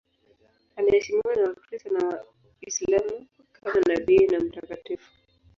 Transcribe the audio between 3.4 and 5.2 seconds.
kama nabii na mtakatifu.